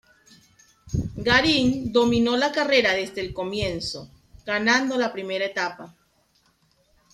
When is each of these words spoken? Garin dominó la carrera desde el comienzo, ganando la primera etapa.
Garin 1.17 1.91
dominó 1.93 2.35
la 2.35 2.51
carrera 2.51 2.93
desde 2.93 3.21
el 3.21 3.35
comienzo, 3.35 4.09
ganando 4.47 4.97
la 4.97 5.13
primera 5.13 5.45
etapa. 5.45 5.95